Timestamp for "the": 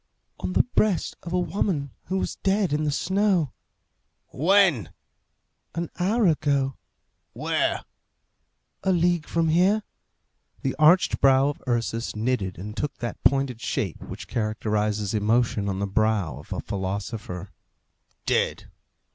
0.53-0.63, 2.85-2.91, 10.63-10.75, 15.77-15.85